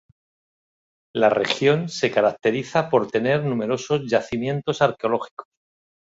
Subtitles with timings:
[1.13, 5.45] La región se caracteriza por tener numerosos yacimientos arqueológicos.